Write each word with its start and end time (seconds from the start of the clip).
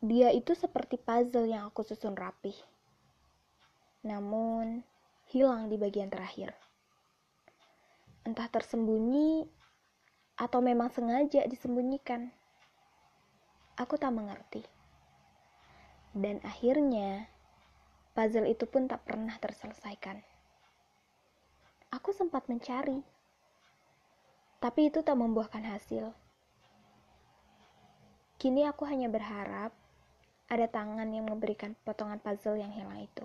Dia 0.00 0.32
itu 0.32 0.56
seperti 0.56 0.96
puzzle 0.96 1.44
yang 1.44 1.68
aku 1.68 1.84
susun 1.84 2.16
rapih. 2.16 2.56
Namun, 4.00 4.80
hilang 5.28 5.68
di 5.68 5.76
bagian 5.76 6.08
terakhir. 6.08 6.56
Entah 8.24 8.48
tersembunyi 8.48 9.44
atau 10.40 10.64
memang 10.64 10.88
sengaja 10.88 11.44
disembunyikan. 11.44 12.32
Aku 13.76 14.00
tak 14.00 14.16
mengerti. 14.16 14.64
Dan 16.16 16.40
akhirnya, 16.48 17.28
puzzle 18.16 18.48
itu 18.48 18.64
pun 18.64 18.88
tak 18.88 19.04
pernah 19.04 19.36
terselesaikan. 19.36 20.16
Aku 21.92 22.16
sempat 22.16 22.48
mencari, 22.48 23.04
tapi 24.64 24.88
itu 24.88 25.04
tak 25.04 25.20
membuahkan 25.20 25.60
hasil. 25.60 26.08
Kini 28.40 28.64
aku 28.64 28.88
hanya 28.88 29.12
berharap 29.12 29.76
ada 30.50 30.66
tangan 30.66 31.06
yang 31.14 31.30
memberikan 31.30 31.78
potongan 31.86 32.18
puzzle 32.18 32.58
yang 32.58 32.74
hilang 32.74 33.06
itu. 33.06 33.22